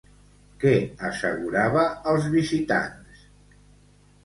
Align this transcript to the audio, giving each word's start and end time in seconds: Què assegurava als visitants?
Què 0.63 0.71
assegurava 1.09 1.85
als 2.15 2.27
visitants? 2.39 3.23